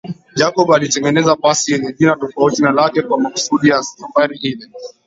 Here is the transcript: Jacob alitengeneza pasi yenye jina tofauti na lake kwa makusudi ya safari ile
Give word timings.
Jacob 0.35 0.71
alitengeneza 0.71 1.35
pasi 1.35 1.71
yenye 1.73 1.93
jina 1.93 2.15
tofauti 2.15 2.61
na 2.61 2.71
lake 2.71 3.01
kwa 3.01 3.19
makusudi 3.19 3.67
ya 3.69 3.83
safari 3.83 4.37
ile 4.37 4.69